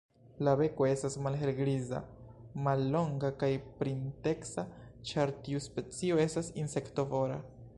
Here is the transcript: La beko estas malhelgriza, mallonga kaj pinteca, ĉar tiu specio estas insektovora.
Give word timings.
La 0.45 0.51
beko 0.59 0.85
estas 0.91 1.17
malhelgriza, 1.25 1.99
mallonga 2.67 3.31
kaj 3.43 3.49
pinteca, 3.81 4.65
ĉar 5.11 5.35
tiu 5.45 5.63
specio 5.67 6.19
estas 6.25 6.51
insektovora. 6.65 7.39